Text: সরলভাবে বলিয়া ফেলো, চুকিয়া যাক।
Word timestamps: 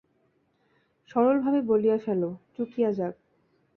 সরলভাবে 1.09 1.59
বলিয়া 1.61 1.97
ফেলো, 1.97 2.29
চুকিয়া 2.55 2.89
যাক। 2.91 3.13